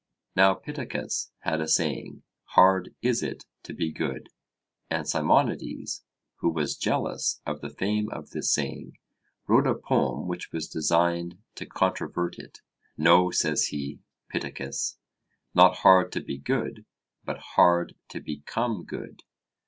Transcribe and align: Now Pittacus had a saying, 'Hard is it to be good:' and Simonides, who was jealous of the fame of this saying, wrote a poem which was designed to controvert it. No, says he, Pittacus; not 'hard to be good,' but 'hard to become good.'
Now 0.35 0.55
Pittacus 0.55 1.31
had 1.41 1.61
a 1.61 1.67
saying, 1.67 2.23
'Hard 2.45 2.95
is 3.03 3.21
it 3.21 3.45
to 3.61 3.71
be 3.71 3.91
good:' 3.91 4.29
and 4.89 5.07
Simonides, 5.07 6.03
who 6.37 6.49
was 6.49 6.75
jealous 6.75 7.39
of 7.45 7.61
the 7.61 7.69
fame 7.69 8.09
of 8.09 8.31
this 8.31 8.51
saying, 8.51 8.97
wrote 9.45 9.67
a 9.67 9.75
poem 9.75 10.27
which 10.27 10.51
was 10.51 10.67
designed 10.67 11.37
to 11.53 11.67
controvert 11.67 12.39
it. 12.39 12.61
No, 12.97 13.29
says 13.29 13.65
he, 13.65 13.99
Pittacus; 14.27 14.97
not 15.53 15.75
'hard 15.75 16.11
to 16.13 16.19
be 16.19 16.39
good,' 16.39 16.83
but 17.23 17.37
'hard 17.37 17.93
to 18.09 18.19
become 18.21 18.83
good.' 18.85 19.21